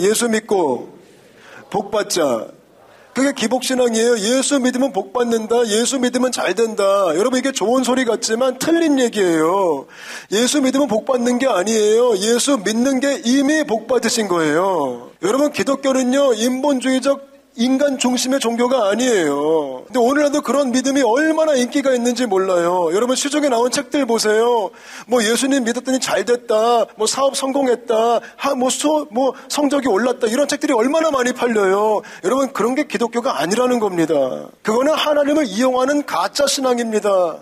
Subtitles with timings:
[0.00, 0.98] 예수 믿고
[1.70, 2.48] 복 받자.
[3.12, 4.18] 그게 기복신앙이에요.
[4.18, 5.66] 예수 믿으면 복 받는다.
[5.66, 6.84] 예수 믿으면 잘 된다.
[7.16, 9.86] 여러분 이게 좋은 소리 같지만 틀린 얘기예요.
[10.30, 12.16] 예수 믿으면 복 받는 게 아니에요.
[12.18, 15.10] 예수 믿는 게 이미 복 받으신 거예요.
[15.22, 19.84] 여러분 기독교는요 인본주의적 인간 중심의 종교가 아니에요.
[19.86, 22.90] 근데 오늘날도 그런 믿음이 얼마나 인기가 있는지 몰라요.
[22.92, 24.70] 여러분 시중에 나온 책들 보세요.
[25.06, 26.86] 뭐 예수님 믿었더니 잘 됐다.
[26.96, 28.20] 뭐 사업 성공했다.
[28.36, 30.28] 하, 뭐, 수, 뭐 성적이 올랐다.
[30.28, 32.02] 이런 책들이 얼마나 많이 팔려요.
[32.24, 34.14] 여러분 그런 게 기독교가 아니라는 겁니다.
[34.62, 37.38] 그거는 하나님을 이용하는 가짜 신앙입니다.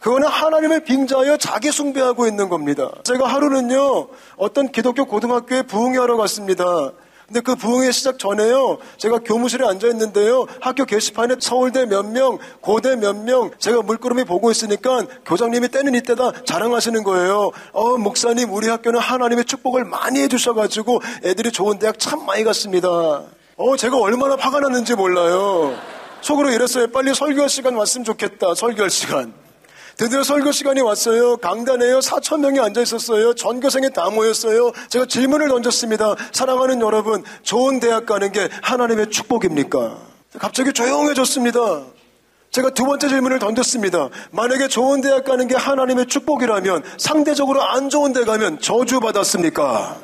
[0.00, 2.90] 그거는 하나님을 빙자하여 자기 숭배하고 있는 겁니다.
[3.04, 6.92] 제가 하루는요, 어떤 기독교 고등학교에 부흥회하러 갔습니다.
[7.30, 8.78] 근데 그 부흥회 시작 전에요.
[8.96, 10.46] 제가 교무실에 앉아 있는데요.
[10.60, 16.42] 학교 게시판에 서울대 몇 명, 고대 몇 명, 제가 물끄러미 보고 있으니까 교장님이 때는 이때다
[16.44, 17.52] 자랑하시는 거예요.
[17.72, 22.88] 어, 목사님, 우리 학교는 하나님의 축복을 많이 해주셔가지고 애들이 좋은 대학 참 많이 갔습니다.
[22.88, 25.76] 어, 제가 얼마나 화가 났는지 몰라요.
[26.22, 26.88] 속으로 이랬어요.
[26.88, 28.56] 빨리 설교 시간 왔으면 좋겠다.
[28.56, 29.32] 설교 시간.
[30.00, 31.36] 드디어 설교 시간이 왔어요.
[31.36, 31.98] 강단에요.
[31.98, 33.34] 4천 명이 앉아 있었어요.
[33.34, 34.72] 전교생이 다 모였어요.
[34.88, 36.14] 제가 질문을 던졌습니다.
[36.32, 39.98] 사랑하는 여러분, 좋은 대학 가는 게 하나님의 축복입니까?
[40.38, 41.82] 갑자기 조용해졌습니다.
[42.50, 44.08] 제가 두 번째 질문을 던졌습니다.
[44.30, 49.98] 만약에 좋은 대학 가는 게 하나님의 축복이라면 상대적으로 안 좋은 데 가면 저주받았습니까?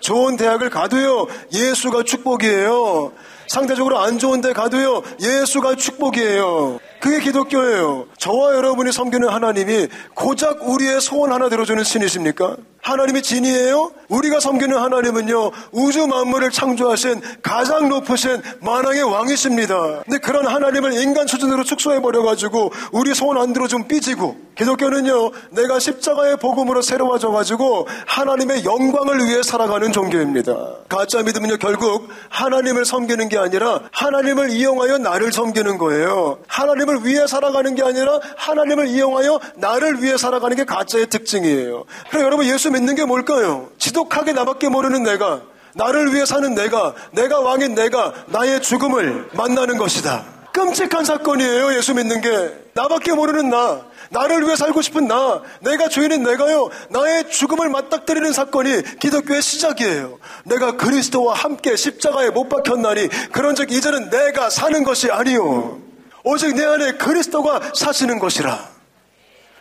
[0.00, 3.12] 좋은 대학을 가도요, 예수가 축복이에요.
[3.48, 6.80] 상대적으로 안 좋은 데 가도요, 예수가 축복이에요.
[7.04, 8.06] 그게 기독교예요.
[8.16, 12.56] 저와 여러분이 섬기는 하나님이 고작 우리의 소원 하나 들어주는 신이십니까?
[12.84, 13.92] 하나님이 진이에요?
[14.08, 20.02] 우리가 섬기는 하나님은요, 우주 만물을 창조하신 가장 높으신 만왕의 왕이십니다.
[20.04, 26.82] 근데 그런 하나님을 인간 수준으로 축소해버려가지고, 우리 소원 안 들어주면 삐지고, 기독교는요, 내가 십자가의 복음으로
[26.82, 30.52] 새로워져가지고, 하나님의 영광을 위해 살아가는 종교입니다.
[30.90, 36.38] 가짜 믿음은요, 결국 하나님을 섬기는 게 아니라, 하나님을 이용하여 나를 섬기는 거예요.
[36.46, 41.84] 하나님을 위해 살아가는 게 아니라, 하나님을 이용하여 나를 위해 살아가는 게 가짜의 특징이에요.
[42.10, 43.70] 그럼 여러분 예수 믿는 게 뭘까요?
[43.78, 45.42] 지독하게 나밖에 모르는 내가,
[45.74, 50.24] 나를 위해 사는 내가, 내가 왕인 내가 나의 죽음을 만나는 것이다.
[50.52, 52.52] 끔찍한 사건이에요, 예수 믿는 게.
[52.74, 58.98] 나밖에 모르는 나, 나를 위해 살고 싶은 나, 내가 주인인 내가요, 나의 죽음을 맞닥뜨리는 사건이
[59.00, 60.18] 기독교의 시작이에요.
[60.44, 65.80] 내가 그리스도와 함께 십자가에 못 박혔나니, 그런 적 이제는 내가 사는 것이 아니요.
[66.22, 68.74] 오직 내 안에 그리스도가 사시는 것이라.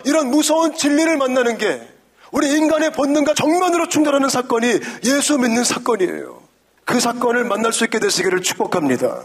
[0.06, 1.82] 이런 무서운 진리를 만나는 게
[2.34, 6.42] 우리 인간의 본능과 정면으로 충돌하는 사건이 예수 믿는 사건이에요.
[6.84, 9.22] 그 사건을 만날 수 있게 되시기를 축복합니다.